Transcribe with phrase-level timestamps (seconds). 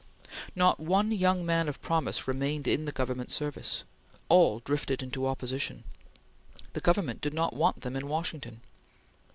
[0.55, 3.83] Not one young man of promise remained in the Government service.
[4.29, 5.83] All drifted into opposition.
[6.73, 8.61] The Government did not want them in Washington.